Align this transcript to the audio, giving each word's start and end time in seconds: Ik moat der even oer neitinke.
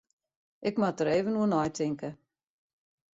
Ik 0.69 0.75
moat 0.81 0.97
der 0.99 1.09
even 1.15 1.37
oer 1.41 1.49
neitinke. 1.51 2.09